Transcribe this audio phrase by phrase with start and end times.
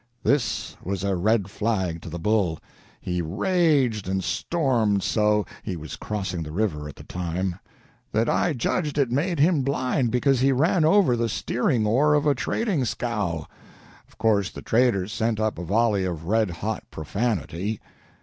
[0.23, 2.57] This was a red flag to the bull.
[2.99, 7.59] He raged and stormed so (he was crossing the river at the time)
[8.11, 12.25] that I judged it made him blind, because he ran over the steering oar of
[12.25, 13.45] a trading scow.
[14.07, 17.79] Of course the traders sent up a volley of red hot profanity.